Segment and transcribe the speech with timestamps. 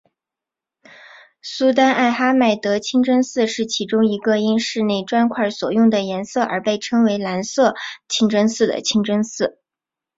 [1.43, 7.75] 苏丹艾哈迈德清真寺是其中一个因室内砖块所用的颜色而被称为蓝色
[8.07, 9.59] 清真寺的清真寺。